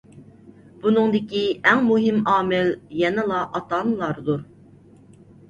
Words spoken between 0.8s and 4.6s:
بۇنىڭدىكى ئەڭ مۇھىم ئامىل يەنىلا ئاتا-ئانىلاردۇر.